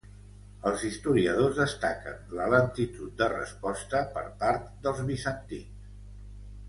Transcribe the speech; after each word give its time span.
Els 0.69 0.85
historiadors 0.87 1.59
destaquen 1.63 2.33
la 2.39 2.47
lentitud 2.53 3.13
de 3.21 3.29
resposta 3.35 4.03
per 4.17 4.25
part 4.41 4.67
dels 4.87 5.03
bizantins. 5.11 5.89